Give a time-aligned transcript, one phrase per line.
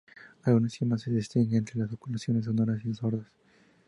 [0.45, 3.27] Algunos idiomas sí distinguen entre oclusivas sonoras y sordas.